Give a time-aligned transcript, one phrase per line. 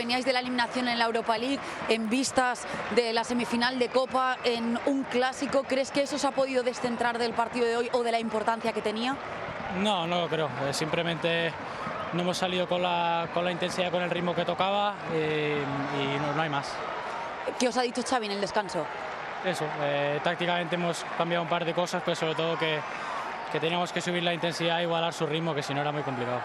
[0.00, 1.58] veníais de la eliminación en la Europa League,
[1.90, 2.66] en vistas
[2.96, 5.64] de la semifinal de Copa, en un clásico.
[5.64, 8.72] ¿Crees que eso se ha podido descentrar del partido de hoy o de la importancia
[8.72, 9.14] que tenía?
[9.78, 10.48] No, no lo creo.
[10.64, 11.52] Eh, simplemente
[12.14, 15.62] no hemos salido con la, con la intensidad, con el ritmo que tocaba eh,
[16.00, 16.72] y no, no hay más.
[17.58, 18.86] ¿Qué os ha dicho Xavi en el descanso?
[19.44, 22.80] Eso, eh, tácticamente hemos cambiado un par de cosas, pero sobre todo que,
[23.52, 26.02] que teníamos que subir la intensidad e igualar su ritmo, que si no era muy
[26.02, 26.40] complicado.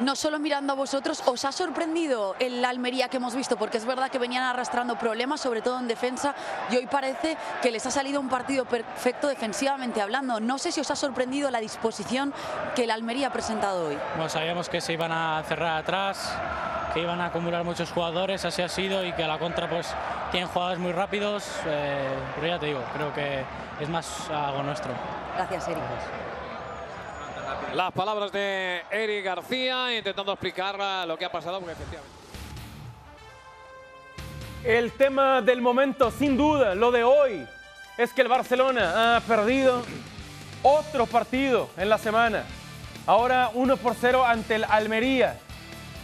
[0.00, 3.56] No solo mirando a vosotros, ¿os ha sorprendido el Almería que hemos visto?
[3.56, 6.34] Porque es verdad que venían arrastrando problemas, sobre todo en defensa,
[6.70, 10.40] y hoy parece que les ha salido un partido perfecto defensivamente hablando.
[10.40, 12.32] No sé si os ha sorprendido la disposición
[12.74, 13.98] que el Almería ha presentado hoy.
[14.14, 16.36] Bueno, sabíamos que se iban a cerrar atrás,
[16.94, 19.94] que iban a acumular muchos jugadores, así ha sido, y que a la contra pues
[20.30, 23.44] tienen jugadores muy rápidos, eh, pero ya te digo, creo que
[23.78, 24.92] es más algo nuestro.
[25.36, 25.82] Gracias, Eric.
[27.74, 32.12] Las palabras de Eric García intentando explicar lo que ha pasado, porque efectivamente.
[34.62, 37.46] El tema del momento, sin duda, lo de hoy,
[37.96, 39.82] es que el Barcelona ha perdido
[40.62, 42.44] otro partido en la semana.
[43.06, 45.38] Ahora 1 por 0 ante el Almería.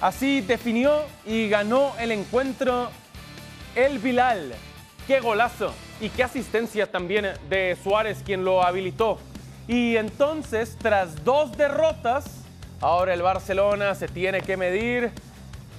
[0.01, 2.89] Así definió y ganó el encuentro
[3.75, 4.55] el Bilal.
[5.07, 9.19] Qué golazo y qué asistencia también de Suárez, quien lo habilitó.
[9.69, 12.25] Y entonces, tras dos derrotas,
[12.81, 15.13] ahora el Barcelona se tiene que medir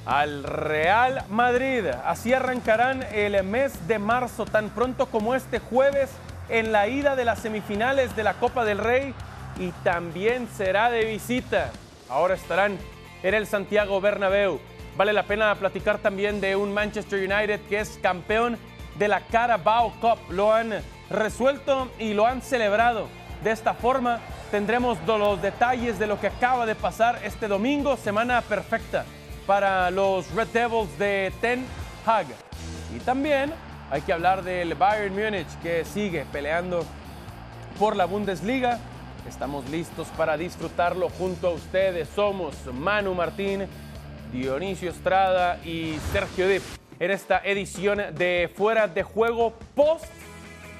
[0.05, 1.87] al Real Madrid.
[2.05, 6.11] Así arrancarán el mes de marzo, tan pronto como este jueves,
[6.49, 9.15] en la ida de las semifinales de la Copa del Rey.
[9.57, 11.71] Y también será de visita.
[12.09, 12.77] Ahora estarán
[13.23, 14.59] en el Santiago Bernabéu.
[14.97, 18.55] Vale la pena platicar también de un Manchester United que es campeón
[18.99, 20.19] de la Carabao Cup.
[20.29, 20.73] Lo han
[21.09, 23.07] resuelto y lo han celebrado.
[23.43, 24.19] De esta forma
[24.51, 29.05] tendremos los detalles de lo que acaba de pasar este domingo, semana perfecta
[29.47, 31.65] para los Red Devils de Ten
[32.05, 32.27] Hag.
[32.95, 33.53] Y también
[33.89, 36.85] hay que hablar del Bayern Múnich que sigue peleando
[37.79, 38.79] por la Bundesliga.
[39.27, 42.09] Estamos listos para disfrutarlo junto a ustedes.
[42.09, 43.67] Somos Manu Martín,
[44.33, 46.63] Dionisio Estrada y Sergio Dip
[46.99, 50.05] en esta edición de Fuera de Juego post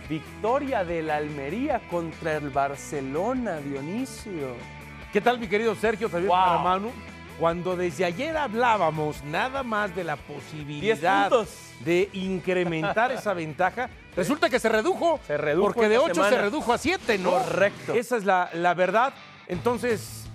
[0.10, 4.56] victoria del Almería contra el Barcelona, Dionisio.
[5.14, 6.10] ¿Qué tal, mi querido Sergio?
[6.10, 6.38] También Wow.
[6.40, 6.92] para Manu.
[7.40, 11.32] Cuando desde ayer hablábamos nada más de la posibilidad
[11.86, 15.20] de incrementar esa ventaja, resulta que se redujo.
[15.26, 16.36] Se redujo Porque de esta 8 semana.
[16.36, 17.32] se redujo a 7, ¿no?
[17.32, 17.94] Correcto.
[17.94, 19.14] Esa es la, la verdad.
[19.48, 20.26] Entonces,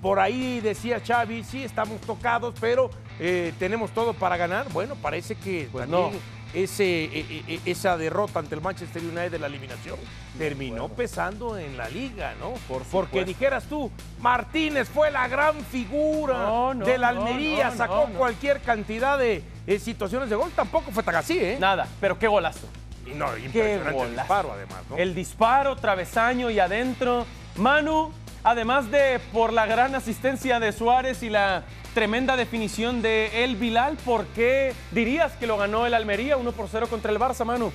[0.00, 2.88] por ahí decía Xavi, sí, estamos tocados, pero
[3.20, 4.68] eh, tenemos todo para ganar.
[4.72, 6.37] Bueno, parece que Pues también no.
[6.54, 9.96] Ese, eh, eh, esa derrota ante el Manchester United de la eliminación
[10.38, 12.52] terminó pesando en la liga, ¿no?
[12.68, 17.76] Por Porque dijeras tú, Martínez fue la gran figura No, no, de la Almería, no,
[17.76, 20.50] sacó cualquier cantidad de eh, situaciones de gol.
[20.54, 21.56] Tampoco fue tan así, ¿eh?
[21.58, 22.66] Nada, pero qué golazo.
[23.04, 24.20] Y no, Qué impresionante el golazo.
[24.20, 24.96] disparo, además, ¿no?
[24.96, 27.26] El disparo, travesaño y adentro.
[27.56, 28.12] Manu,
[28.50, 33.96] además de por la gran asistencia de Suárez y la tremenda definición de El Bilal,
[33.98, 37.70] ¿por qué dirías que lo ganó el Almería 1 por 0 contra el Barça, Manu?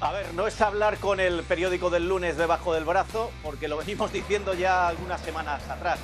[0.00, 3.76] A ver, no es hablar con el periódico del lunes debajo del brazo, porque lo
[3.78, 5.98] venimos diciendo ya algunas semanas atrás.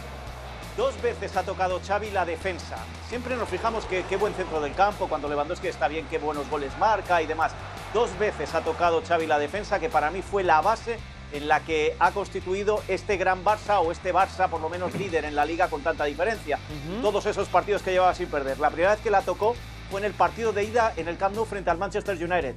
[0.76, 2.76] Dos veces ha tocado Xavi la defensa.
[3.08, 6.50] Siempre nos fijamos que qué buen centro del campo, cuando Lewandowski está bien, qué buenos
[6.50, 7.52] goles marca y demás.
[7.94, 10.98] Dos veces ha tocado Xavi la defensa, que para mí fue la base
[11.32, 15.24] en la que ha constituido este gran Barça o este Barça, por lo menos líder
[15.24, 16.58] en la liga con tanta diferencia.
[17.02, 18.58] Todos esos partidos que llevaba sin perder.
[18.58, 19.54] La primera vez que la tocó
[19.90, 22.54] fue en el partido de ida en el Camp Nou frente al Manchester United.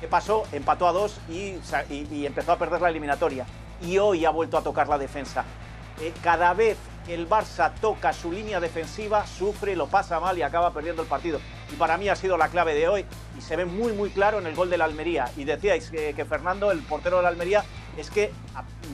[0.00, 0.44] ¿Qué pasó?
[0.52, 3.46] Empató a dos y, sa- y- y empezó a perder la eliminatoria.
[3.82, 5.44] Y hoy ha vuelto a tocar la defensa.
[6.00, 6.76] Eh, cada vez
[7.06, 11.08] que el Barça toca su línea defensiva, sufre, lo pasa mal y acaba perdiendo el
[11.08, 11.38] partido.
[11.72, 13.04] Y para mí ha sido la clave de hoy
[13.38, 15.30] y se ve muy, muy claro en el gol de la Almería.
[15.36, 17.64] Y decíais que, que Fernando, el portero de la Almería,
[17.96, 18.32] es que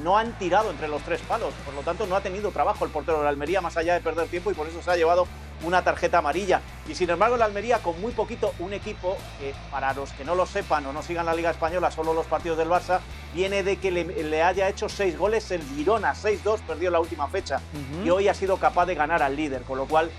[0.02, 1.52] no han tirado entre los tres palos.
[1.64, 4.00] Por lo tanto, no ha tenido trabajo el portero de la Almería más allá de
[4.00, 5.26] perder tiempo y por eso se ha llevado
[5.62, 6.60] una tarjeta amarilla.
[6.88, 10.34] Y sin embargo, la Almería, con muy poquito, un equipo que, para los que no
[10.34, 13.00] lo sepan o no sigan la Liga Española, solo los partidos del Barça,
[13.34, 17.28] viene de que le, le haya hecho seis goles el Girona, 6-2, perdió la última
[17.28, 17.60] fecha.
[18.04, 20.10] Y hoy ha sido capaz de ganar al líder, con lo cual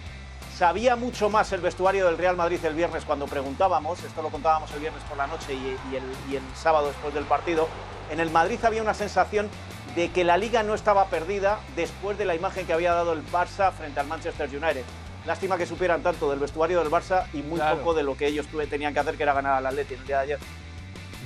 [0.62, 4.72] sabía mucho más el vestuario del Real Madrid el viernes cuando preguntábamos, esto lo contábamos
[4.74, 7.68] el viernes por la noche y, y el, y el sábado después del partido,
[8.12, 9.50] en el Madrid había una sensación
[9.96, 13.26] de que la liga no estaba perdida después de la imagen que había dado el
[13.32, 14.84] Barça frente al Manchester United.
[15.26, 17.78] Lástima que supieran tanto del vestuario del Barça y muy Claro.
[17.80, 20.18] poco de lo que ellos tenían que hacer, que era ganar al Atleti el día
[20.18, 20.40] de ayer.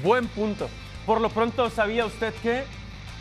[0.01, 0.69] Buen punto.
[1.05, 2.63] Por lo pronto, ¿sabía usted que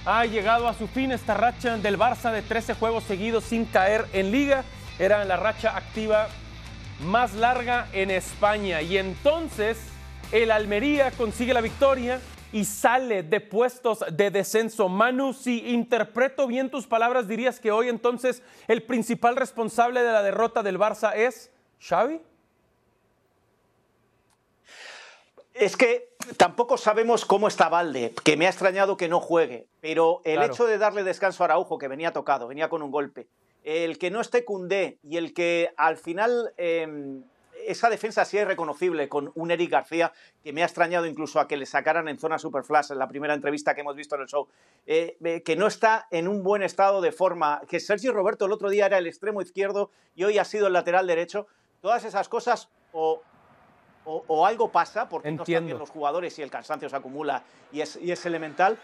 [0.06, 4.06] ha llegado a su fin esta racha del Barça de 13 juegos seguidos sin caer
[4.12, 4.62] en liga?
[4.98, 6.28] Era la racha activa
[7.00, 8.80] más larga en España.
[8.82, 9.78] Y entonces
[10.32, 12.20] el Almería consigue la victoria
[12.52, 14.88] y sale de puestos de descenso.
[14.88, 20.22] Manu, si interpreto bien tus palabras, dirías que hoy entonces el principal responsable de la
[20.22, 21.50] derrota del Barça es
[21.80, 22.20] Xavi.
[25.52, 30.20] Es que tampoco sabemos cómo está Valde, que me ha extrañado que no juegue, pero
[30.24, 30.52] el Claro.
[30.52, 33.28] hecho de darle descanso a Araujo, que venía tocado, venía con un golpe,
[33.64, 37.20] el que no esté Cundé y el que al final eh,
[37.66, 40.12] esa defensa sí es reconocible con un Eric García,
[40.42, 43.34] que me ha extrañado incluso a que le sacaran en zona superflash en la primera
[43.34, 44.46] entrevista que hemos visto en el show,
[44.86, 48.52] eh, eh, que no está en un buen estado de forma, que Sergio Roberto el
[48.52, 51.46] otro día era el extremo izquierdo y hoy ha sido el lateral derecho,
[51.80, 53.22] todas esas cosas o
[54.06, 55.66] o, o algo pasa porque no están Entiendo.
[55.66, 58.78] bien los jugadores y el cansancio se acumula y es, y es elemental,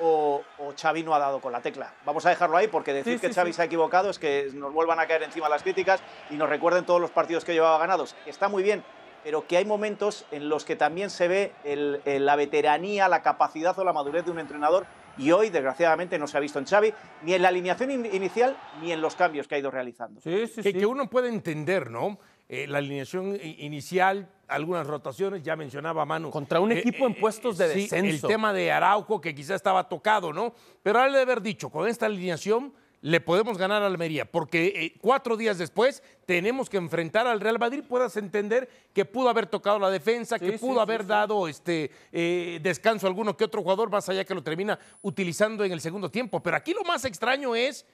[0.00, 1.92] o, o Xavi no ha dado con la tecla.
[2.04, 3.56] Vamos a dejarlo ahí porque decir Sí, que sí, Xavi sí.
[3.56, 6.00] se ha equivocado es que nos vuelvan a caer encima las críticas
[6.30, 8.14] y nos recuerden todos los partidos que llevaba ganados.
[8.26, 8.84] Está muy bien,
[9.24, 13.22] pero que hay momentos en los que también se ve el- el- la veteranía, la
[13.22, 14.86] capacidad o la madurez de un entrenador
[15.18, 18.54] y hoy, desgraciadamente, no se ha visto en Xavi ni en la alineación in- inicial
[18.82, 20.20] ni en los cambios que ha ido realizando.
[20.20, 20.78] Sí, sí, que, sí.
[20.78, 22.18] que uno puede entender, ¿no?
[22.48, 26.30] Eh, la alineación inicial, algunas rotaciones, ya mencionaba Manu.
[26.30, 28.26] Contra un Eh, equipo en puestos de sí, descenso.
[28.28, 30.54] El tema de Araujo, que quizás estaba tocado, ¿no?
[30.82, 32.72] Pero al de haber dicho, con esta alineación
[33.02, 37.58] le podemos ganar a Almería, porque eh, cuatro días después tenemos que enfrentar al Real
[37.58, 41.08] Madrid, puedas entender que pudo haber tocado la defensa, que pudo sí, haber sí.
[41.08, 45.62] dado este eh, descanso a alguno que otro jugador, más allá que lo termina utilizando
[45.64, 46.40] en el segundo tiempo.
[46.42, 47.84] Pero aquí lo más extraño es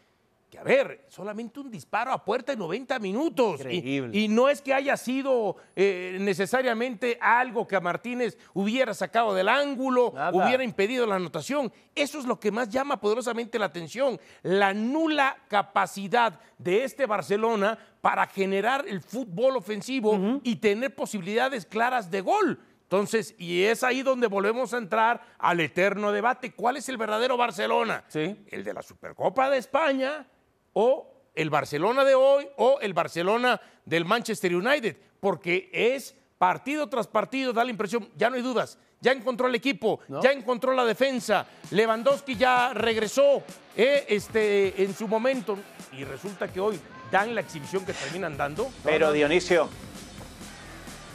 [0.53, 3.61] que, a ver, solamente un disparo a puerta en 90 minutos.
[3.61, 4.19] Increíble.
[4.19, 9.49] Y, no es que haya sido eh, necesariamente algo que a Martínez hubiera sacado del
[9.49, 10.31] ángulo, Nada.
[10.31, 11.73] hubiera impedido la anotación.
[11.95, 14.21] Eso es lo que más llama poderosamente la atención.
[14.43, 22.11] La nula capacidad de este Barcelona para generar el fútbol ofensivo y tener posibilidades claras
[22.11, 22.61] de gol.
[22.83, 26.53] Entonces, y es ahí donde volvemos a entrar al eterno debate.
[26.53, 28.05] ¿Cuál es el verdadero Barcelona?
[28.09, 28.45] Sí.
[28.49, 30.27] ¿El de la Supercopa de España
[30.75, 34.97] o el Barcelona de hoy o el Barcelona del Manchester United?
[35.21, 39.55] Porque es partido tras partido, da la impresión, ya no hay dudas, ya encontró el
[39.55, 43.43] equipo, ya encontró la defensa, Lewandowski ya regresó
[43.77, 45.57] eh, este, en su momento
[45.93, 46.79] y resulta que hoy
[47.11, 48.71] dan la exhibición que terminan dando.
[48.85, 49.69] Pero Dionisio,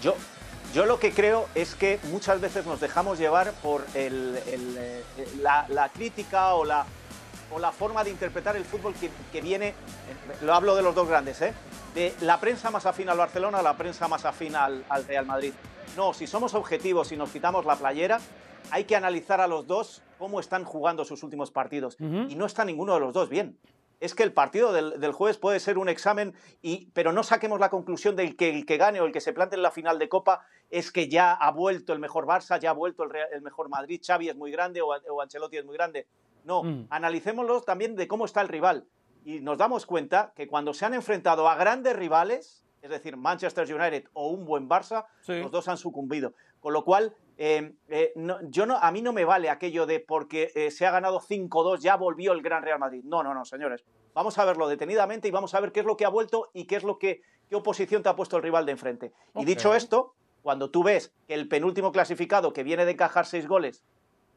[0.02, 0.16] yo,
[0.74, 5.04] yo lo que creo es que muchas veces nos dejamos llevar por el- el, eh,
[5.42, 6.86] la, la crítica o la,
[7.52, 9.74] o la forma de interpretar el fútbol que, que viene, eh,
[10.42, 11.54] lo hablo de los dos grandes, ¿eh?
[11.94, 15.26] de la prensa más afín al Barcelona a la prensa más afín al, al Real
[15.26, 15.54] Madrid.
[15.96, 18.20] No, si somos objetivos y nos quitamos la playera,
[18.72, 21.98] hay que analizar a los dos cómo están jugando sus últimos partidos.
[22.00, 23.58] Y no está ninguno de los dos bien
[24.00, 27.60] es que el partido del, del jueves puede ser un examen, y, pero no saquemos
[27.60, 29.98] la conclusión de que el que gane o el que se plante en la final
[29.98, 33.42] de Copa es que ya ha vuelto el mejor Barça, ya ha vuelto el, el
[33.42, 36.06] mejor Madrid, Xavi es muy grande o, o Ancelotti es muy grande.
[36.48, 36.88] No, Mm.
[36.90, 38.86] analicémoslo también de cómo está el rival.
[39.26, 43.66] Y nos damos cuenta que cuando se han enfrentado a grandes rivales, es decir, Manchester
[43.72, 45.34] United o un buen Barça, Sí.
[45.42, 46.34] los dos han sucumbido.
[46.62, 50.00] Con lo cual, eh, eh, no- yo no, a mí no me vale aquello de
[50.00, 53.02] porque eh, se ha ganado 5-2 ya volvió el Gran Real Madrid.
[53.04, 53.84] No, no, no, señores.
[54.14, 56.66] Vamos a verlo detenidamente y vamos a ver qué es lo que ha vuelto y
[56.66, 59.12] qué es lo que qué oposición te ha puesto el rival de enfrente.
[59.36, 63.48] Y dicho esto, cuando tú ves que el penúltimo clasificado que viene de encajar seis
[63.48, 63.84] goles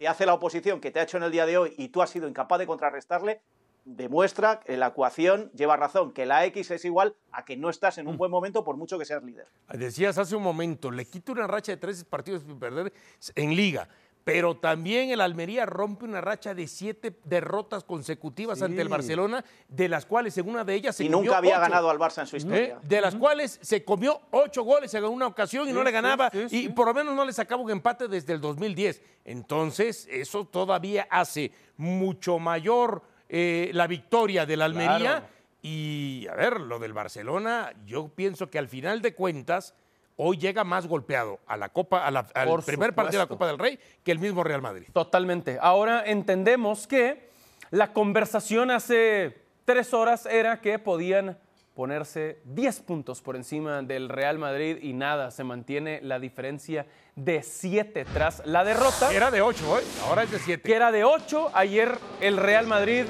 [0.01, 2.01] te hace la oposición que te ha hecho en el día de hoy y tú
[2.01, 3.43] has sido incapaz de contrarrestarle,
[3.85, 7.99] demuestra que la ecuación lleva razón, que la X es igual a que no estás
[7.99, 9.47] en un buen momento por mucho que seas líder.
[9.69, 12.95] Decías hace un momento, le quita una racha de tres partidos sin perder
[13.35, 13.91] en liga.
[14.33, 18.65] Pero también el Almería rompe una racha de siete derrotas consecutivas Sí.
[18.65, 21.53] ante el Barcelona, de las cuales en una de ellas se Y comió nunca había
[21.55, 21.61] ocho.
[21.63, 22.39] ganado al Barça en su ¿eh?
[22.39, 22.79] historia.
[22.83, 26.31] de las cuales se comió ocho goles en una ocasión y no le sí, ganaba
[26.31, 26.69] sí, y sí.
[26.69, 29.03] por lo menos no le sacaba un empate desde el 2010.
[29.25, 34.99] Entonces, eso todavía hace mucho mayor eh, la victoria del Almería.
[34.99, 35.27] Claro.
[35.63, 39.75] Y a ver, lo del Barcelona, yo pienso que al final de cuentas,
[40.23, 43.29] hoy llega más golpeado a la Copa, a la- al Por primer partido de la.
[43.29, 44.87] Copa del Rey que el mismo Real Madrid.
[44.93, 45.59] Totalmente.
[45.61, 47.31] Ahora entendemos que
[47.71, 51.39] la conversación hace tres horas era que podían
[51.75, 56.85] ponerse 10 puntos por encima del Real Madrid y nada, se mantiene la diferencia
[57.17, 59.11] de 7 tras la derrota.
[59.15, 59.83] Era de ocho, ¿eh?
[60.07, 60.63] ahora es de siete.
[60.63, 61.51] que era de 8.
[61.55, 63.05] Ayer el Real Madrid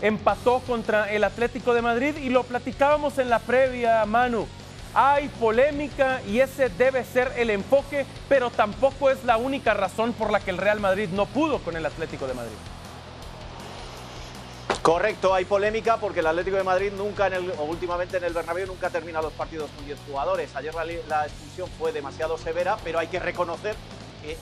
[0.00, 4.46] empató contra el Atlético de Madrid y lo platicábamos en la previa, Manu.
[5.00, 10.32] Hay polémica y ese debe ser el enfoque, pero tampoco es la única razón por
[10.32, 12.56] la que el Real Madrid no pudo con el Atlético de Madrid.
[14.82, 18.90] Correcto, hay polémica porque el Atlético de Madrid nunca, o últimamente en el Bernabéu, nunca
[18.90, 20.56] termina los partidos con 10 jugadores.
[20.56, 23.76] Ayer la, la expulsión fue demasiado severa, pero hay que reconocer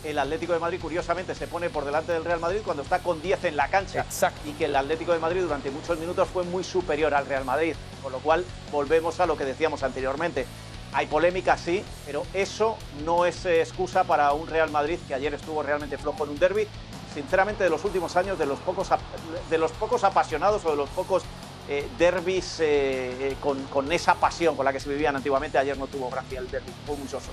[0.05, 3.21] el Atlético de Madrid, curiosamente, se pone por delante del Real Madrid cuando está con
[3.21, 4.01] 10 en la cancha.
[4.01, 4.41] Exacto.
[4.49, 7.75] Y que el Atlético de Madrid durante muchos minutos fue muy superior al Real Madrid.
[8.03, 10.47] Con lo cual, volvemos a lo que decíamos anteriormente.
[10.93, 15.35] Hay polémica, sí, pero eso no es eh, excusa para un Real Madrid que ayer
[15.35, 16.67] estuvo realmente flojo en un derby.
[17.13, 18.89] Sinceramente, de los últimos años, de los pocos,
[19.51, 21.23] de los pocos apasionados o de los pocos
[21.69, 25.77] eh, derbis eh, eh, con, con esa pasión con la que se vivían antiguamente, ayer
[25.77, 27.31] no tuvo gracia el derby, fue muy soso.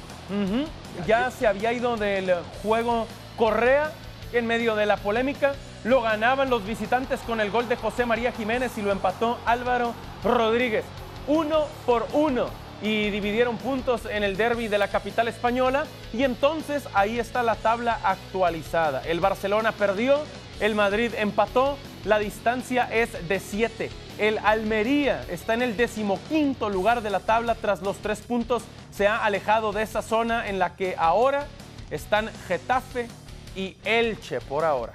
[1.06, 3.06] Ya se había ido del juego
[3.38, 3.92] Correa
[4.32, 5.54] en medio de la polémica.
[5.84, 9.94] Lo ganaban los visitantes con el gol de José María Jiménez y lo empató Álvaro
[10.24, 10.86] Rodríguez.
[11.28, 12.48] Uno por uno.
[12.82, 15.86] Y dividieron puntos en el derby de la capital española.
[16.12, 19.04] Y entonces ahí está la tabla actualizada.
[19.06, 20.22] El Barcelona perdió,
[20.60, 21.78] el Madrid empató.
[22.06, 23.90] La distancia es de 7.
[24.18, 28.64] El Almería está en el decimoquinto lugar de la tabla tras los tres puntos.
[28.92, 31.48] Se ha alejado de esa zona en la que ahora
[31.90, 33.08] están Getafe
[33.56, 34.94] y Elche por ahora.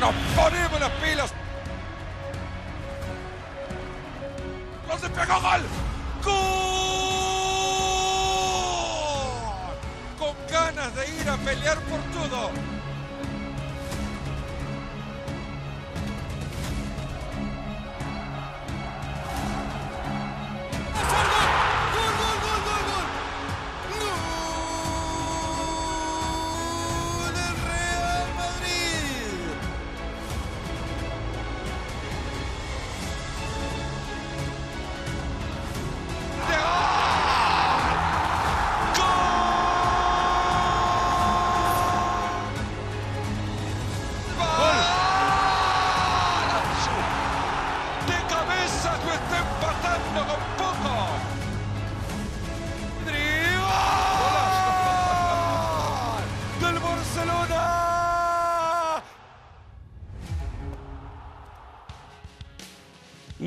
[0.00, 1.32] Nos ponemos las pilas.
[4.88, 5.60] ¡No se pegó gol!
[10.18, 12.81] Con ganas de ir a pelear por todo.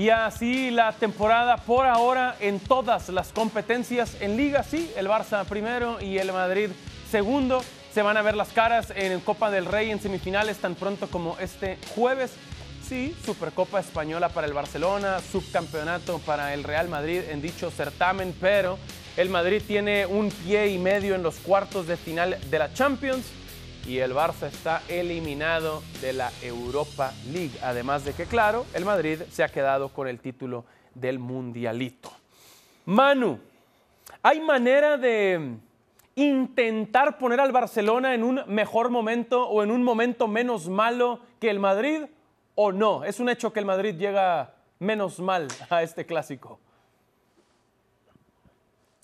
[0.06, 5.44] Y así la temporada por ahora en todas las competencias en liga, sí, el Barça
[5.46, 6.70] primero y el Madrid
[7.10, 7.64] segundo.
[7.92, 11.40] Se van a ver las caras en Copa del Rey en semifinales tan pronto como
[11.40, 12.34] este jueves.
[12.88, 18.78] Sí, Supercopa Española para el Barcelona, subcampeonato para el Real Madrid en dicho certamen, pero
[19.18, 23.26] el Madrid tiene un pie y medio en los cuartos de final de la Champions
[23.88, 27.58] y el Barça está eliminado de la Europa League.
[27.62, 32.12] Además de que, claro, el Madrid se ha quedado con el título del Mundialito.
[32.86, 33.40] Manu,
[34.24, 35.58] ¿hay manera de
[36.16, 41.50] intentar poner al Barcelona en un mejor momento o en un momento menos malo que
[41.50, 42.06] el Madrid
[42.56, 43.04] o no?
[43.04, 46.60] Es un hecho que el Madrid llega menos mal a este clásico.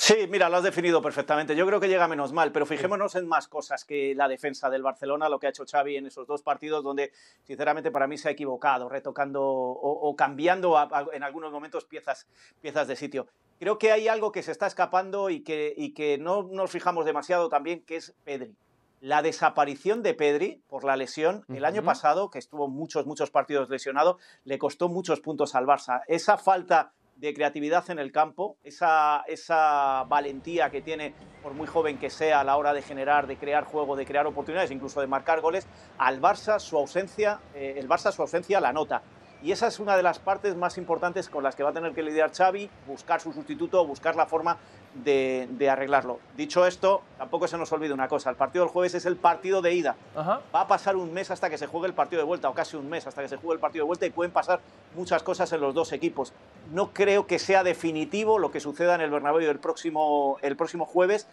[0.04, 1.56] Sí, mira, lo has definido perfectamente.
[1.56, 4.82] Yo creo que llega menos mal, pero fijémonos en más cosas que la defensa del
[4.82, 7.12] Barcelona, lo que ha hecho Xavi en esos dos partidos donde,
[7.44, 11.86] sinceramente, para mí se ha equivocado, retocando o, o cambiando a- a- en algunos momentos
[11.86, 12.26] piezas,
[12.62, 13.28] piezas de sitio.
[13.60, 17.06] Creo que hay algo que se está escapando y que, y que no nos fijamos
[17.06, 18.56] demasiado también, que es Pedri.
[19.02, 23.70] La desaparición de Pedri por la lesión el año pasado, que estuvo muchos, muchos partidos
[23.70, 26.02] lesionado, le costó muchos puntos al Barça.
[26.08, 26.92] Esa falta
[27.22, 31.14] de creatividad en el campo, esa, esa valentía que tiene,
[31.44, 34.26] por muy joven que sea, a la hora de generar, de crear juego, de crear
[34.26, 35.68] oportunidades, incluso de marcar goles,
[36.00, 39.04] al Barça su ausencia, eh, el Barça su ausencia la nota.
[39.44, 41.94] Y esa es una de las partes más importantes con las que va a tener
[41.94, 44.58] que lidiar Xavi, buscar su sustituto, buscar la forma
[44.94, 46.20] de, de arreglarlo.
[46.38, 49.64] Dicho esto, tampoco se nos olvide una cosa, el partido del jueves es el partido
[49.64, 49.96] de ida.
[50.16, 50.42] Ajá.
[50.54, 52.78] Va a pasar un mes hasta que se juegue el partido de vuelta, o casi
[52.78, 54.60] un mes hasta que se juegue el partido de vuelta, y pueden pasar
[54.96, 56.34] muchas cosas en los dos equipos.
[56.72, 60.86] No creo que sea definitivo lo que suceda en el Bernabéu el próximo, el próximo
[60.86, 61.28] jueves,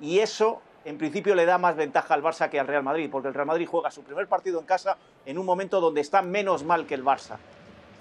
[0.00, 3.28] y eso en principio le da más ventaja al Barça que al Real Madrid, porque
[3.28, 4.96] el Real Madrid juega su primer partido en casa
[5.26, 7.38] en un momento donde está menos mal que el Barça.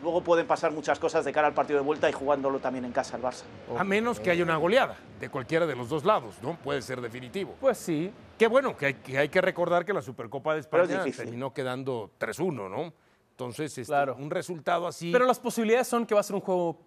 [0.04, 2.92] Luego pueden pasar muchas cosas de cara al partido de vuelta y jugándolo también en
[2.92, 3.44] casa el Barça.
[3.78, 6.58] A menos que haya una goleada de cualquiera de los dos lados, ¿no?
[6.58, 7.56] Puede ser definitivo.
[7.62, 8.12] Pues sí.
[8.38, 11.24] Qué bueno, que hay que, hay que recordar que la Supercopa de es España difícil.
[11.24, 12.94] terminó quedando 3-1, ¿no?
[13.34, 14.16] Entonces, este, Claro.
[14.16, 15.12] un resultado así.
[15.12, 16.80] Pero las posibilidades son que va a ser un juego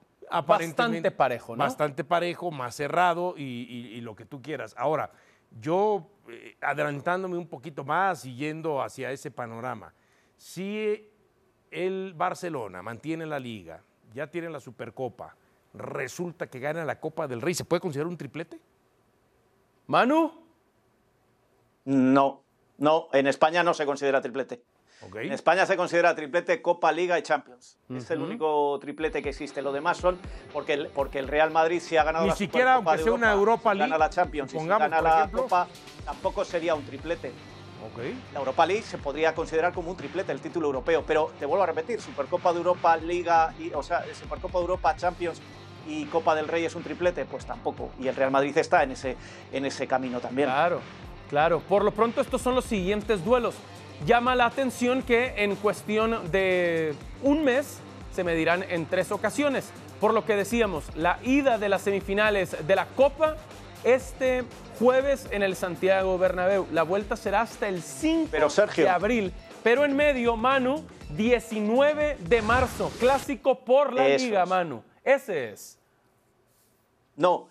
[0.46, 1.64] bastante parejo, ¿no?
[1.64, 4.74] Bastante parejo, más cerrado y, y- y lo que tú quieras.
[4.78, 5.10] Ahora,
[5.60, 9.92] yo eh, adelantándome un poquito más y yendo hacia ese panorama,
[10.36, 11.08] si
[11.70, 13.82] el Barcelona mantiene la liga,
[14.14, 15.34] ya tiene la Supercopa,
[15.74, 18.60] resulta que gana la Copa del Rey, ¿se puede considerar un triplete?
[19.88, 20.32] Manu,
[21.84, 22.42] No,
[22.78, 24.62] no, en España no se considera triplete.
[25.02, 25.16] Ok.
[25.16, 27.78] En España se considera triplete Copa, Liga y Champions.
[27.94, 29.60] Es el único triplete que existe.
[29.62, 30.18] Lo demás son
[30.52, 33.04] porque el, porque el Real Madrid si ha ganado Ni la siquiera, Supercopa aunque de
[33.04, 35.42] sea una Europa si gana League, la Champions, y si gana la ejemplo.
[35.42, 35.68] Copa,
[36.04, 37.28] tampoco sería un triplete.
[37.28, 38.02] Ok.
[38.32, 41.62] La Europa League se podría considerar como un triplete, el título europeo, pero te vuelvo
[41.62, 45.40] a repetir, Supercopa de Europa, Liga, y, o sea, Supercopa de Europa, Champions
[45.86, 47.90] y Copa del Rey es un triplete, pues tampoco.
[48.00, 49.16] Y el Real Madrid está en ese,
[49.52, 50.48] en ese camino también.
[50.48, 50.80] Claro,
[51.28, 51.60] claro.
[51.60, 53.54] Por lo pronto estos son los siguientes duelos.
[54.04, 57.78] Llama la atención que en cuestión de un mes
[58.14, 59.70] se medirán en tres ocasiones.
[60.00, 63.36] Por lo que decíamos, la ida de las semifinales de la Copa
[63.84, 64.44] este
[64.78, 66.66] jueves en el Santiago Bernabéu.
[66.72, 68.84] La vuelta será hasta el 5 Pero, Sergio.
[68.84, 69.32] de abril.
[69.62, 72.90] Pero en medio, Manu, 19 de marzo.
[72.98, 74.48] Clásico por la Eso Liga, es.
[74.48, 74.82] Manu.
[75.04, 75.78] Ese es.
[77.14, 77.48] No,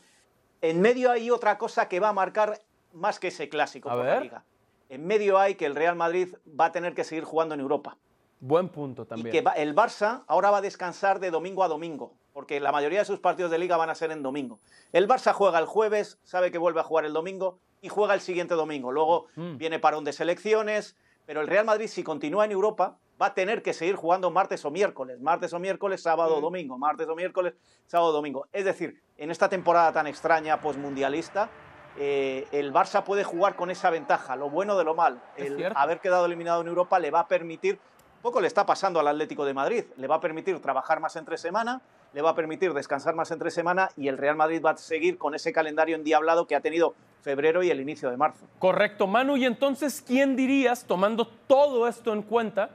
[0.62, 2.62] en medio hay otra cosa que va a marcar
[2.94, 4.20] más que ese clásico A por la.
[4.20, 4.44] Liga.
[4.90, 7.98] En medio hay que el Real Madrid va a tener que seguir jugando en Europa.
[8.40, 9.32] Buen punto Y también.
[9.32, 13.06] que el Barça ahora va a descansar de domingo a domingo, porque la mayoría de
[13.06, 14.60] sus partidos de liga van a ser en domingo.
[14.92, 18.22] El Barça juega el jueves, sabe que vuelve a jugar el domingo y juega el
[18.22, 18.92] siguiente domingo.
[18.92, 19.58] Luego Mm.
[19.58, 23.64] viene parón de selecciones, pero el Real Madrid si continúa en Europa va a tener
[23.64, 27.54] que seguir jugando martes o miércoles, martes o miércoles, sábado o domingo, martes o miércoles,
[27.88, 28.48] sábado o domingo.
[28.52, 31.50] Es decir, en esta temporada tan extraña postmundialista,
[31.98, 35.22] eh, el Barça puede jugar con esa ventaja, lo bueno de lo mal.
[35.38, 37.80] El haber quedado eliminado en Europa le va a permitir
[38.26, 39.84] poco le está pasando al Atlético de Madrid.
[39.98, 41.80] Le va a permitir trabajar más entre semana,
[42.12, 45.20] le va a permitir descansar más entre semana y el Real Madrid va a seguir
[45.20, 48.48] con ese calendario endiablado que ha tenido febrero y el inicio de marzo.
[48.58, 49.38] Correcto, Manu.
[49.38, 52.72] Y entonces, ¿quién dirías, tomando todo esto en cuenta,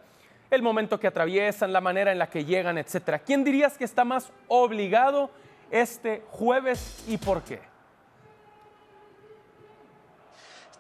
[0.52, 4.04] el momento que atraviesan, la manera en la que llegan, etcétera, quién dirías que está
[4.04, 5.30] más obligado
[5.72, 7.69] este jueves y por qué?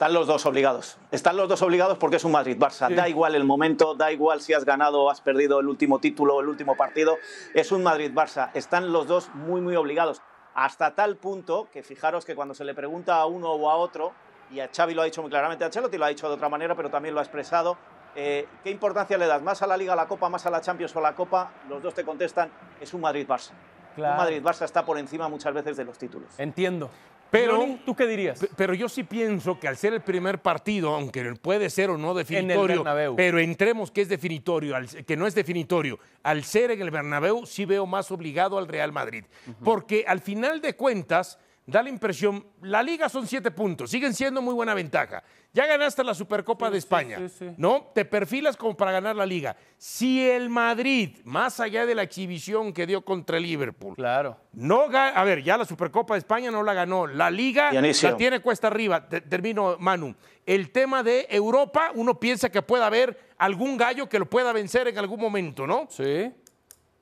[0.00, 0.96] Están los dos obligados.
[1.10, 2.88] Están los dos obligados porque es un Madrid-Barça.
[2.88, 2.94] Sí.
[2.94, 6.36] Da igual el momento, da igual si has ganado o has perdido el último título
[6.36, 7.18] o el último partido.
[7.52, 8.48] Es un Madrid-Barça.
[8.54, 10.22] Están los dos muy, muy obligados.
[10.54, 14.14] Hasta tal punto que fijaros que cuando se le pregunta a uno o a otro,
[14.50, 16.48] y a Xavi lo ha dicho muy claramente, a Ancelotti lo ha dicho de otra
[16.48, 17.76] manera, pero también lo ha expresado,
[18.16, 19.42] eh, ¿qué importancia le das?
[19.42, 21.52] ¿Más a la Liga, a la Copa, más a la Champions o a la Copa?
[21.68, 23.50] Los dos te contestan, es un Madrid-Barça.
[23.96, 24.14] Claro.
[24.14, 26.32] Un Madrid-Barça está por encima muchas veces de los títulos.
[26.38, 26.88] Entiendo.
[27.30, 28.46] Pero- Johnny, ¿tú qué dirías?
[28.56, 32.12] Pero yo sí pienso que al ser el primer partido, aunque puede ser o no
[32.14, 32.82] definitorio,
[33.16, 37.46] pero entremos que es definitorio, al- que no es definitorio, al ser en el Bernabéu
[37.46, 39.24] sí veo más obligado al Real Madrid.
[39.64, 41.38] Porque al final de cuentas
[41.70, 45.22] da la impresión, la liga son siete puntos, siguen siendo muy buena ventaja.
[45.52, 47.54] Ya ganaste la Supercopa de España, sí, sí.
[47.56, 47.90] ¿no?
[47.94, 49.56] Te perfilas como para ganar la liga.
[49.78, 54.36] Si el Madrid, más allá de la exhibición que dio contra el Liverpool, Claro.
[54.52, 57.06] no a ver, ya la Supercopa de España no la ganó.
[57.06, 58.10] La Liga Dionisio.
[58.10, 59.08] la tiene cuesta arriba.
[59.08, 60.14] Te- termino, Manu.
[60.46, 64.86] El tema de Europa, uno piensa que puede haber algún gallo que lo pueda vencer
[64.88, 65.86] en algún momento, ¿no?
[65.90, 66.32] Sí.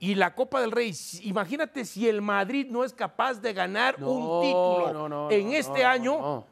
[0.01, 4.11] Y la Copa del Rey, imagínate si el Madrid no es capaz de ganar No,
[4.11, 6.19] un título no, no, en no, este no, año.
[6.21, 6.45] no.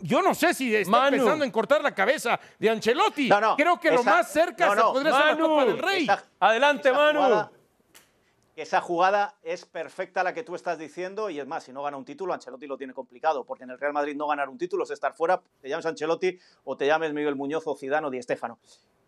[0.00, 1.16] Yo no sé si está Manu.
[1.16, 3.28] pensando en cortar la cabeza de Ancelotti.
[3.28, 5.78] No, no, Creo que lo esa- más cerca no, se podría ser la Copa del
[5.78, 6.04] Rey.
[6.04, 7.20] Esa- Adelante, esa Manu.
[7.20, 7.50] jugada-
[8.56, 11.96] esa jugada es perfecta la que tú estás diciendo y es más, si no gana
[11.96, 14.84] un título, Ancelotti lo tiene complicado, porque en el Real Madrid no ganar un título
[14.84, 18.22] es estar fuera, te llames Ancelotti o te llames Miguel Muñoz o Zidane o Di
[18.22, 18.58] Stéfano.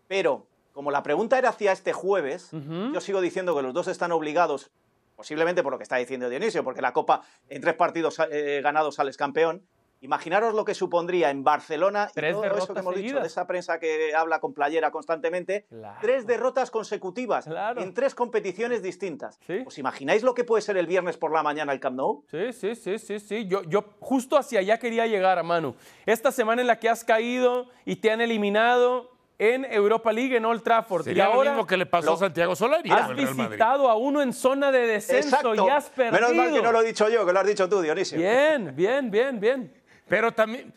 [0.07, 0.45] Pero
[0.77, 4.69] como la pregunta era hacia este jueves, yo sigo diciendo que los dos están obligados,
[5.15, 8.93] posiblemente por lo que está diciendo Dionisio, porque la Copa en tres partidos eh, ganados
[8.93, 9.63] sales campeón.
[10.01, 13.23] Imaginaros lo que supondría en Barcelona y todo eso que hemos dicho seguidas.
[13.23, 15.65] de esa prensa que habla con playera constantemente.
[15.69, 15.97] Claro.
[15.99, 17.81] Tres derrotas consecutivas Claro.
[17.81, 19.39] en tres competiciones distintas.
[19.47, 19.63] Sí.
[19.65, 22.23] ¿Os imagináis lo que puede ser el viernes por la mañana el Camp Nou?
[22.29, 23.47] Sí, sí, sí, sí, sí.
[23.47, 25.73] Yo, yo justo hacia allá quería llegar, Manu.
[26.05, 30.45] Esta semana en la que has caído y te han eliminado en Europa League en
[30.45, 31.03] Old Trafford.
[31.03, 32.89] Sería y ahora lo mismo que le pasó a Santiago Solari.
[32.89, 36.29] has visitado a uno en zona de descenso y has perdido.
[36.29, 38.17] Menos mal que no lo he dicho yo, que lo has dicho tú, Dionisio.
[38.17, 39.73] Bien, bien, bien, bien.
[40.07, 40.73] Pero también,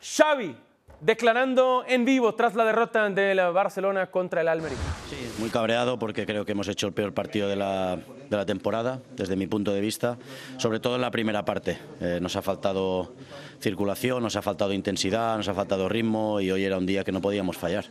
[0.00, 0.56] Xavi,
[1.00, 4.78] declarando en vivo tras la derrota de la Barcelona contra el Almería.
[5.08, 8.46] Sí, muy cabreado porque creo que hemos hecho el peor partido de la, de la
[8.46, 10.18] temporada, desde mi punto de vista,
[10.58, 11.78] sobre todo en la primera parte.
[12.00, 13.14] Eh, nos ha faltado
[13.60, 17.12] circulación, nos ha faltado intensidad, nos ha faltado ritmo y hoy era un día que
[17.12, 17.86] no podíamos fallar.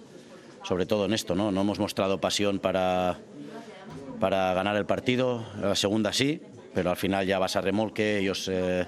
[0.64, 1.52] Sobre todo en esto, ¿no?
[1.52, 3.18] No hemos mostrado pasión para,
[4.20, 6.42] para ganar el partido, la segunda sí,
[6.74, 8.86] pero al final ya vas a remolque, ellos eh,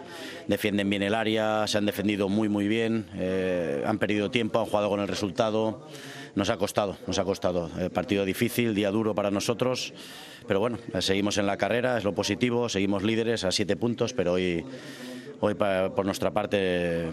[0.47, 4.65] defienden bien el área, se han defendido muy muy bien, eh, han perdido tiempo, han
[4.65, 5.87] jugado con el resultado,
[6.35, 7.69] nos ha costado, nos ha costado.
[7.79, 9.93] Eh, partido difícil, día duro para nosotros,
[10.47, 14.33] pero bueno, seguimos en la carrera, es lo positivo, seguimos líderes a siete puntos, pero
[14.33, 14.63] hoy,
[15.39, 17.05] hoy pa- por nuestra parte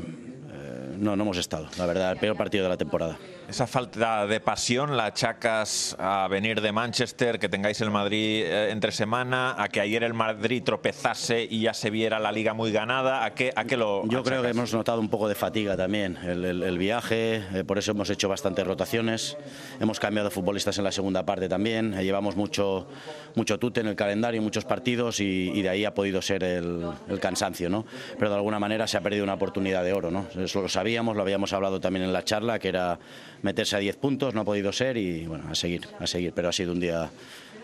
[0.98, 3.16] no, no hemos estado, la verdad, el peor partido de la temporada.
[3.48, 8.70] Esa falta de pasión la achacas a venir de Manchester, que tengáis el Madrid eh,
[8.70, 12.72] entre semana, a que ayer el Madrid tropezase y ya se viera la liga muy
[12.72, 13.24] ganada?
[13.24, 14.50] ¿A qué, a qué lo Yo creo que achacas?
[14.50, 18.10] hemos notado un poco de fatiga también, el, el- el viaje, eh, por eso hemos
[18.10, 19.38] hecho bastantes rotaciones,
[19.80, 22.86] hemos cambiado futbolistas en la segunda parte también, eh, llevamos mucho,
[23.34, 26.84] mucho tute en el calendario, muchos partidos y, y de ahí ha podido ser el,
[27.08, 27.86] el cansancio, ¿no?
[28.18, 30.26] Pero de alguna manera se ha perdido una oportunidad de oro, ¿no?
[30.36, 32.98] Eso lo sabíamos, lo habíamos hablado también en la charla, que era
[33.42, 36.48] meterse a 10 puntos, no ha podido ser y bueno, a seguir, a seguir, pero
[36.48, 37.10] ha sido un día,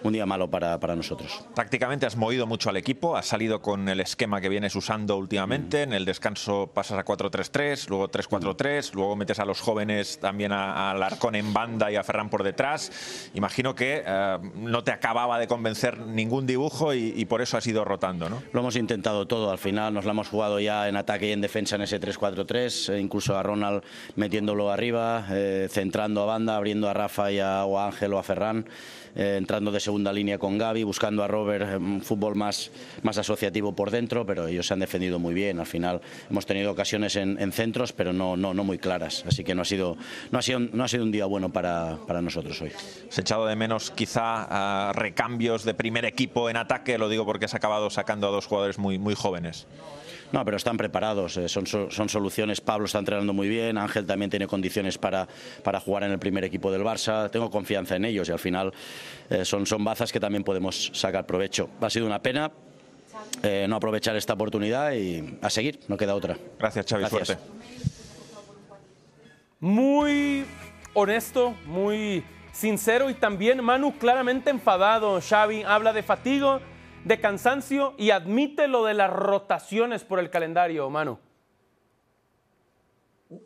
[0.04, 1.44] un día malo para, para nosotros.
[1.54, 5.82] Tácticamente has movido mucho al equipo, has salido con el esquema que vienes usando últimamente,
[5.82, 10.90] en el descanso pasas a 4-3-3, luego 3-4-3, luego metes a los jóvenes también a,
[10.90, 13.30] a Larcón en banda y a Ferran por detrás.
[13.34, 17.66] Imagino que eh, no te acababa de convencer ningún dibujo y, y por eso has
[17.66, 18.42] ido rotando, ¿no?
[18.52, 21.40] Lo hemos intentado todo, al final nos la hemos jugado ya en ataque y en
[21.40, 23.82] defensa en ese 3-4-3, eh, incluso a Ronald
[24.16, 28.18] metiéndolo arriba, eh, centrando a banda, abriendo a Rafa y a, o a Ángel o
[28.18, 28.66] a Ferran,
[29.16, 32.70] eh, entrando de segunda línea con Gaby, buscando a Robert eh, un fútbol más,
[33.02, 35.60] más asociativo por dentro, pero ellos se han defendido muy bien.
[35.60, 36.00] Al final
[36.30, 39.62] hemos tenido ocasiones en, en centros, pero no, no, no muy claras, así que no
[39.62, 39.96] ha sido,
[40.30, 42.72] no ha sido, no ha sido un día bueno para, para nosotros hoy.
[43.08, 46.98] ¿Has echado de menos quizá a recambios de primer equipo en ataque?
[46.98, 49.66] Lo digo porque has acabado sacando a dos jugadores muy, muy jóvenes.
[50.32, 52.60] No, pero están preparados, eh, son, so- son soluciones.
[52.60, 55.28] Pablo está entrenando muy bien, Ángel también tiene condiciones para,
[55.62, 57.30] para jugar en el primer equipo del Barça.
[57.30, 58.72] Tengo confianza en ellos y al final
[59.30, 61.68] eh, son, son bazas que también podemos sacar provecho.
[61.80, 62.50] Ha sido una pena
[63.42, 66.36] eh, no aprovechar esta oportunidad y a seguir, no queda otra.
[66.58, 67.26] Gracias, Xavi, Gracias.
[67.28, 67.44] suerte.
[69.60, 70.44] Muy
[70.94, 75.20] honesto, muy sincero y también Manu claramente enfadado.
[75.20, 76.60] Xavi habla de fatiga,
[77.04, 81.18] de cansancio y admite lo de las rotaciones por el calendario, Manu.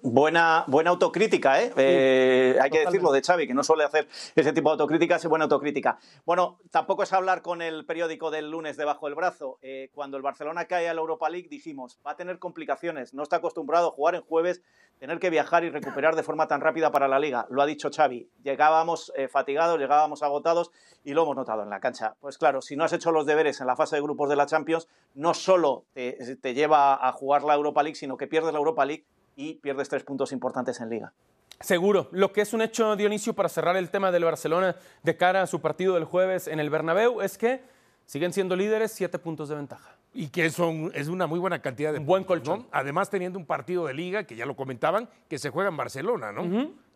[0.03, 1.73] Buena, buena autocrítica, ¿eh?
[1.77, 5.29] Eh, hay que decirlo de Xavi, que no suele hacer ese tipo de autocríticas, es
[5.29, 5.99] buena autocrítica.
[6.25, 9.59] Bueno, tampoco es hablar con el periódico del lunes debajo del brazo.
[9.63, 13.23] Eh, cuando el Barcelona cae a la Europa League dijimos, va a tener complicaciones, no
[13.23, 14.63] está acostumbrado a jugar en jueves,
[14.99, 17.47] tener que viajar y recuperar de forma tan rápida para la liga.
[17.51, 20.71] Lo ha dicho Xavi, llegábamos eh, fatigados, llegábamos agotados
[21.05, 22.17] y lo hemos notado en la cancha.
[22.21, 24.47] Pues claro, si no has hecho los deberes en la fase de grupos de la
[24.47, 28.59] Champions, no solo te, te lleva a jugar la Europa League, sino que pierdes la
[28.59, 29.05] Europa League
[29.39, 31.13] y pierdes tres puntos importantes en liga.
[31.61, 32.09] Seguro.
[32.11, 35.47] Lo que es un hecho, Dionisio, para cerrar el tema del Barcelona de cara a
[35.47, 37.63] su partido del jueves en el Bernabéu, es que
[38.05, 39.97] siguen siendo líderes, siete puntos de ventaja.
[40.13, 42.61] Y que son, es una muy buena cantidad de buen puntos, colchón.
[42.61, 42.69] ¿no?
[42.73, 46.33] Además, teniendo un partido de liga, que ya lo comentaban, que se juega en Barcelona,
[46.33, 46.43] ¿no?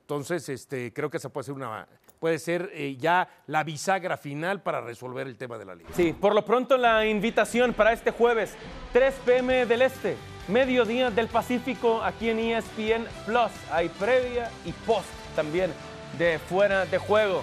[0.00, 1.86] Entonces, este, creo que esa puede ser una,
[2.22, 5.90] puede ser eh, ya la bisagra final para resolver el tema de la liga.
[5.92, 8.54] Sí, por lo pronto la invitación para este jueves,
[8.92, 13.50] 3 pm del Este, mediodía del Pacífico, aquí en ESPN Plus.
[13.72, 15.72] Hay previa y post también
[16.16, 17.42] de fuera de juego.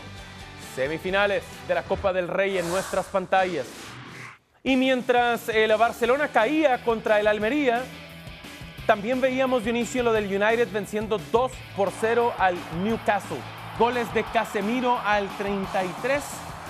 [0.73, 3.67] Semifinales de la Copa del Rey en nuestras pantallas.
[4.63, 7.83] Y mientras el Barcelona caía contra el Almería,
[8.87, 13.58] también veíamos Dionisio lo del United venciendo 2 por 0 al Newcastle.
[13.79, 16.21] Goles de Casemiro al 33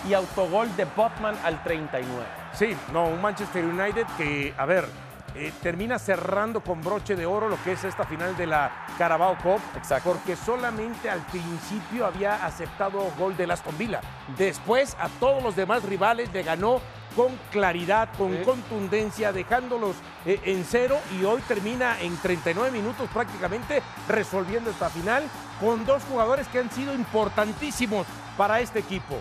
[0.07, 2.23] y autogol de Botman al 39.
[2.53, 4.87] Sí, no, un Manchester United que, a ver,
[5.33, 9.35] eh, termina cerrando con broche de oro lo que es esta final de la Carabao
[9.41, 10.11] Cup, Exacto.
[10.11, 14.01] porque solamente al principio había aceptado gol de Aston Villa.
[14.37, 16.79] Después a todos los demás rivales le ganó
[17.15, 19.95] con claridad, con contundencia, dejándolos
[20.25, 25.23] eh, en cero y hoy termina en 39 minutos prácticamente resolviendo esta final
[25.59, 28.05] con dos jugadores que han sido importantísimos
[28.37, 29.19] para este equipo.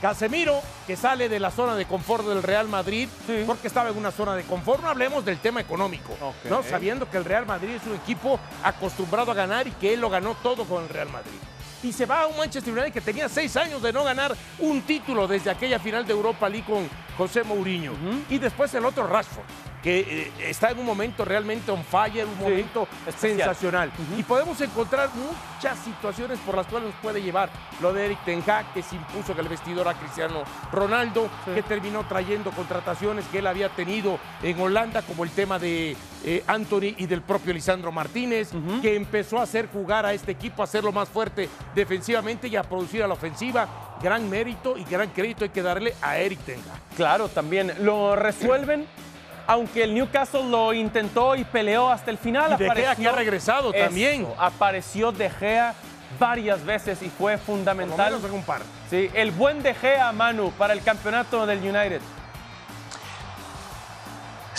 [0.00, 3.44] Casemiro, que sale de la zona de confort del Real Madrid, Sí.
[3.46, 4.82] porque estaba en una zona de confort.
[4.82, 6.14] No hablemos del tema económico.
[6.68, 10.10] Sabiendo que el Real Madrid es un equipo acostumbrado a ganar y que él lo
[10.10, 11.38] ganó todo con el Real Madrid.
[11.84, 14.80] Y se va a un Manchester United que tenía seis años de no ganar un
[14.82, 17.92] título desde aquella final de Europa League con José Mourinho.
[18.30, 19.44] Y después el otro Rashford,
[19.84, 23.36] que eh, está en un momento realmente on fire, un momento especial.
[23.36, 23.92] sensacional.
[24.16, 27.50] Y podemos encontrar muchas situaciones por las cuales nos puede llevar
[27.82, 30.42] lo de Eric Ten Hag, que se impuso en el vestidor a Cristiano
[30.72, 35.94] Ronaldo, que terminó trayendo contrataciones que él había tenido en Holanda, como el tema de
[36.24, 40.62] eh, Anthony y del propio Lisandro Martínez, que empezó a hacer jugar a este equipo,
[40.62, 43.68] a hacerlo más fuerte defensivamente y a producir a la ofensiva.
[44.02, 46.96] Gran mérito y gran crédito hay que darle a Eric Ten Hag.
[46.96, 48.86] Claro, también lo resuelven.
[49.46, 53.12] Aunque el Newcastle lo intentó y peleó hasta el final, Y De Gea, que ha
[53.12, 54.26] regresado también.
[54.38, 55.74] Apareció De Gea
[56.18, 58.12] varias veces y fue Por lo fundamental.
[58.12, 58.62] menos en un par.
[58.88, 62.00] Sí, el buen De Gea, Manu, para el campeonato del United.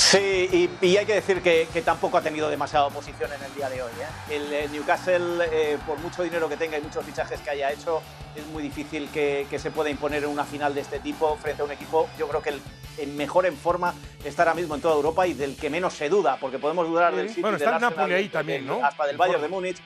[0.07, 3.55] Sí, y, y hay que decir que, que tampoco ha tenido demasiada oposición en el
[3.55, 3.91] día de hoy.
[4.29, 4.35] ¿eh?
[4.65, 8.01] El, Newcastle, eh, por mucho dinero que tenga y muchos fichajes que haya hecho,
[8.35, 11.63] es muy difícil que, que se pueda imponer en una final de este tipo frente
[11.63, 12.61] a un equipo, yo creo que el,
[12.99, 16.07] el mejor en forma está ahora mismo en toda Europa y del que menos se
[16.07, 17.17] duda, porque podemos dudar Sí.
[17.17, 18.85] del City, Bueno, del está el Arsenal, Napoli ahí del- también, del- ¿no?
[18.85, 19.47] Hasta del Bayern de.
[19.47, 19.77] Múnich.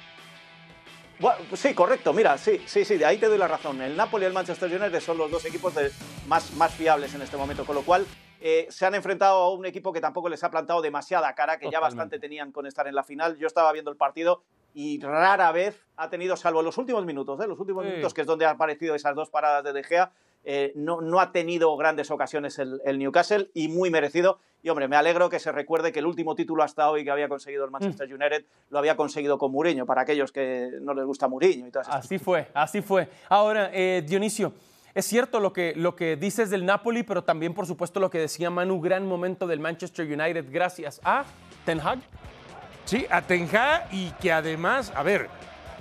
[1.19, 3.82] Bueno, sí, correcto, mira, sí, sí, sí, de ahí te doy la razón.
[3.82, 5.91] El Napoli y el Manchester United son los dos equipos de-
[6.27, 8.05] más, más fiables en este momento, con lo cual
[8.41, 11.69] eh, se han enfrentado a un equipo que tampoco les ha plantado demasiada cara, que
[11.69, 13.38] ya bastante tenían con estar en la final.
[13.38, 14.41] Yo estaba viendo el partido
[14.73, 17.47] y rara vez ha tenido, salvo en los últimos minutos, ¿eh?
[17.47, 17.89] los últimos Sí.
[17.91, 20.12] minutos que es donde han aparecido esas dos paradas de De Gea,
[20.45, 24.39] eh, no, no ha tenido grandes ocasiones el, el Newcastle y muy merecido.
[24.62, 27.28] Y hombre, me alegro que se recuerde que el último título hasta hoy que había
[27.30, 31.28] conseguido el Manchester United lo había conseguido con Mourinho, para aquellos que no les gusta
[31.28, 33.10] Mourinho y todas esas Así fue, así fue.
[33.30, 34.54] Ahora, eh, Dionisio,
[34.93, 38.19] es cierto lo que, lo que dices del Napoli, pero también, por supuesto, lo que
[38.19, 41.25] decía Manu, gran momento del Manchester United gracias a
[41.65, 41.99] Ten Hag.
[42.86, 45.30] Sí, a Ten Hag y que además, a ver,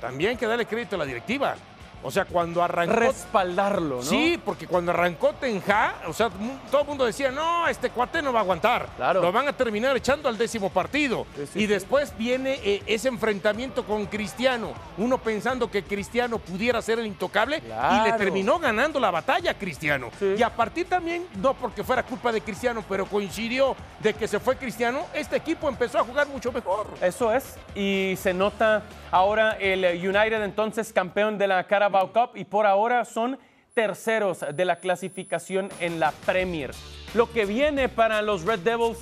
[0.01, 1.57] también hay que darle crédito a la directiva.
[2.03, 2.95] O sea, cuando arrancó.
[2.95, 4.03] Respaldarlo, ¿no?
[4.03, 6.31] Sí, porque cuando arrancó Ten Hag, o sea,
[6.71, 8.89] todo el mundo decía, no, este cuate no va a aguantar.
[8.97, 9.21] Claro.
[9.21, 11.27] Lo van a terminar echando al décimo partido.
[11.37, 11.67] Sí, sí, y sí.
[11.67, 14.73] después viene eh, ese enfrentamiento con Cristiano.
[14.97, 19.55] Uno pensando que Cristiano pudiera ser el intocable y le terminó ganando la batalla a
[19.55, 20.11] Cristiano.
[20.21, 24.39] Y a partir también, no porque fuera culpa de Cristiano, pero coincidió de que se
[24.39, 26.87] fue Cristiano, este equipo empezó a jugar mucho mejor.
[27.01, 32.45] Eso es, y se nota ahora el United entonces campeón de la Carabao Cup y
[32.45, 33.39] por ahora son
[33.75, 36.73] terceros de la clasificación en la Premier.
[37.15, 38.99] Lo que viene para los Red Devils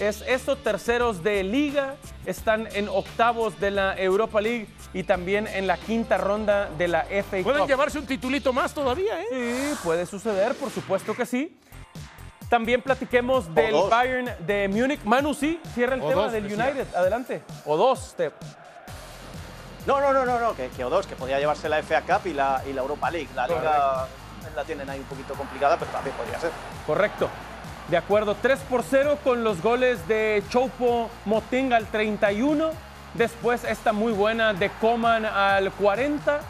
[0.00, 1.94] es esos terceros de liga,
[2.26, 7.02] están en octavos de la Europa League y también en la quinta ronda de la
[7.04, 7.68] FA Pueden Cup.
[7.68, 9.26] llevarse un titulito más todavía, ¿eh?
[9.30, 11.56] Sí, puede suceder, por supuesto que sí.
[12.48, 13.88] También platiquemos del dos.
[13.90, 15.02] Bayern de Múnich.
[15.04, 16.44] Manu, sí, cierra el O tema dos, del.
[16.46, 16.94] United.
[16.94, 17.42] Adelante.
[17.64, 18.14] O dos.
[18.16, 18.30] Te-
[19.86, 22.26] No, no, no, no, no, que, que o dos, que podía llevarse la FA Cup
[22.26, 23.28] y la, y la Europa League.
[23.34, 24.06] La Liga
[24.54, 26.50] la tienen ahí un poquito complicada, pero también podría ser.
[26.86, 27.28] Correcto.
[27.88, 32.70] De acuerdo, 3 por 0 con los goles de Chopo Moting al 31.
[33.12, 36.40] Después esta muy buena de Coman al 40.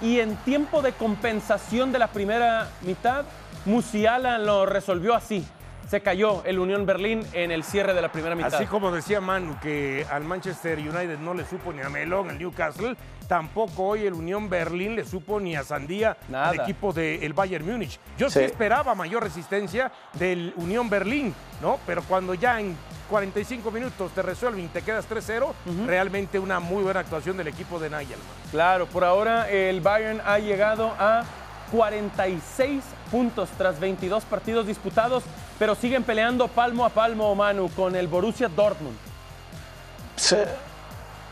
[0.00, 3.24] Y en tiempo de compensación de la primera mitad,
[3.66, 5.46] Musiala lo resolvió así.
[5.90, 8.54] Se cayó el Unión Berlín en el cierre de la primera mitad.
[8.54, 12.38] Así como decía Manu que al Manchester United no le supo ni a Melón el
[12.38, 16.50] Newcastle, tampoco hoy el Unión Berlín le supo ni a Sandía Nada.
[16.50, 17.98] al equipo del Bayern Múnich.
[18.16, 18.38] Yo sí.
[18.38, 18.44] Sí.
[18.44, 21.80] esperaba mayor resistencia del Unión Berlín, ¿no?
[21.86, 22.76] Pero cuando ya en
[23.08, 25.52] 45 minutos te resuelven y te quedas 3-0,
[25.88, 28.18] realmente una muy buena actuación del equipo de Nagel.
[28.52, 31.24] Claro, por ahora el Bayern ha llegado a
[31.70, 35.24] 46 puntos tras 22 partidos disputados,
[35.58, 38.96] pero siguen peleando palmo a palmo, Manu, con el Borussia Dortmund.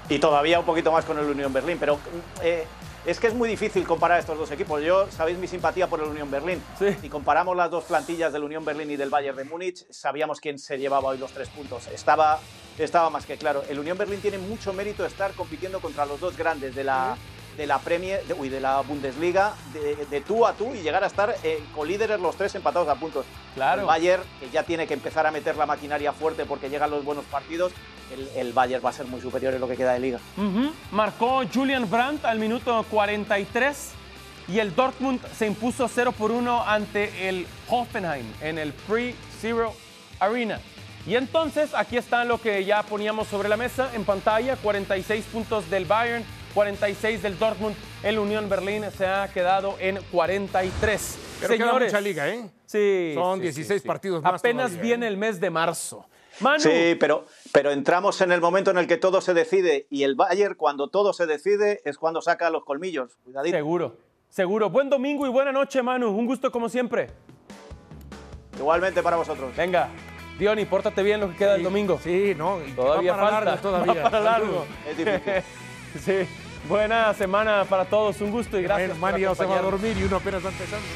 [0.08, 1.98] Y todavía un poquito más con el Unión Berlín, pero
[2.42, 2.66] eh,
[3.04, 4.82] es que es muy difícil comparar estos dos equipos.
[4.82, 6.62] Yo, sabéis mi simpatía por el Unión Berlín.
[6.78, 6.96] Sí.
[7.00, 10.58] Si comparamos las dos plantillas del Unión Berlín y del Bayern de Múnich, sabíamos quién
[10.58, 11.86] se llevaba hoy los tres puntos.
[11.88, 12.40] Estaba,
[12.78, 13.62] estaba más que claro.
[13.68, 17.16] El Unión Berlín tiene mucho mérito estar compitiendo contra los dos grandes de la,
[17.58, 21.02] de la Premier, de, uy, de la Bundesliga, de, de tú a tú y llegar
[21.02, 23.26] a estar eh, colíderes los tres empatados a puntos.
[23.54, 23.82] Claro.
[23.82, 27.04] El Bayern, que ya tiene que empezar a meter la maquinaria fuerte porque llegan los
[27.04, 27.72] buenos partidos,
[28.14, 30.20] el, el Bayern va a ser muy superior en lo que queda de liga.
[30.36, 30.72] Ujú.
[30.92, 33.90] Marcó Julian Brandt al minuto 43
[34.46, 39.74] y el Dortmund se impuso 0 por 1 ante el Hoffenheim en el Pre-Zero
[40.20, 40.60] Arena.
[41.06, 45.68] Y entonces aquí está lo que ya poníamos sobre la mesa en pantalla, 46 puntos
[45.70, 46.24] del Bayern,
[46.58, 51.18] 46 del Dortmund, el Unión Berlín se ha quedado en 43.
[51.40, 52.50] Pero queda mucha liga, ¿eh?
[52.66, 53.86] Sí, Son sí, 16 sí, sí.
[53.86, 55.10] partidos más Apenas todavía, viene ¿eh?
[55.10, 56.04] el mes de marzo.
[56.40, 60.02] Manu, Sí, pero, pero entramos en el momento en el que todo se decide y
[60.02, 63.16] el Bayern cuando todo se decide es cuando saca los colmillos.
[63.22, 63.56] Cuidadito.
[63.56, 63.96] seguro,
[64.28, 64.68] seguro.
[64.68, 66.10] Buen domingo y buena noche, Manu.
[66.10, 67.06] Un gusto como siempre.
[68.58, 69.54] Igualmente para vosotros.
[69.56, 69.90] Venga,
[70.40, 72.00] Diony, pórtate bien lo que queda del domingo.
[72.02, 73.44] Sí, no, y Todavía va para falta.
[73.44, 74.02] largo todavía.
[74.02, 74.66] Va para largo.
[74.90, 75.42] Es difícil.
[76.26, 76.47] sí.
[76.66, 78.20] Buena semana para todos.
[78.20, 78.98] Un gusto y gracias.
[78.98, 80.86] Bueno, Mario se va a dormir y uno apenas va empezando.